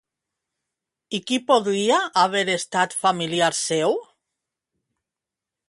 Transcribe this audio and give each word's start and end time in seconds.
I 1.17 1.19
qui 1.31 1.37
podria 1.51 1.99
haver 2.23 2.43
estat 2.55 2.97
familiar 3.03 3.53
seu? 3.61 3.95